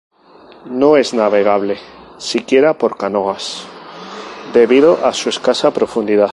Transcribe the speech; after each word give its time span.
No 0.79 0.97
es 0.97 1.13
navegable, 1.13 1.77
siquiera 2.17 2.75
por 2.75 2.97
canoas, 2.97 3.67
debido 4.51 5.05
a 5.05 5.13
su 5.13 5.29
escasa 5.29 5.69
profundidad. 5.71 6.29